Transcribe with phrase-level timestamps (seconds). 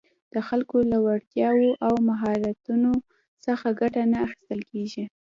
[0.33, 2.91] د خلکو له وړتیاوو او مهارتونو
[3.45, 5.03] څخه ګټه نه اخیستل کېږي